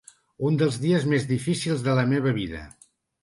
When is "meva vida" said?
2.15-2.63